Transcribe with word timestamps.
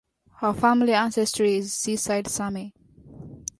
Her 0.39 0.51
family 0.51 0.93
ancestry 0.95 1.57
is 1.57 1.73
Seaside 1.73 2.27
Sami. 2.27 2.73